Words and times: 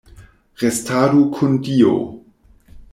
Restadu 0.61 1.21
kun 1.35 1.61
Dio! 1.63 1.95